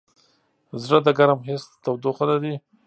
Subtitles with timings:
[0.83, 2.53] زړه د ګرم حس تودوخه لري.